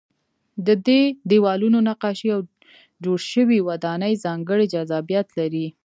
[0.67, 2.41] د دې دیوالونو نقاشۍ او
[3.03, 5.65] جوړې شوې ودانۍ ځانګړی جذابیت لري.